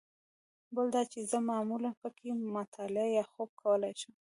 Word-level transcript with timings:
بل 0.75 0.87
دا 0.95 1.03
چې 1.11 1.19
زه 1.31 1.37
معمولاً 1.49 1.91
په 2.01 2.09
کې 2.17 2.29
مطالعه 2.55 3.07
یا 3.17 3.23
خوب 3.31 3.49
کولای 3.61 3.93
شم. 4.01 4.13